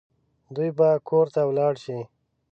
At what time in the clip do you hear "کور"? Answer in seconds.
1.07-1.25